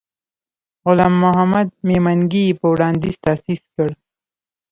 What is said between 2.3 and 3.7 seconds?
یې په وړاندیز تأسیس